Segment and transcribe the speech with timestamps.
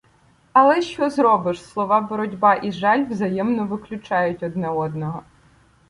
[0.53, 1.63] Але що зробиш?
[1.65, 5.23] Слова "боротьба" і "жаль" взаємно виключають одне одного.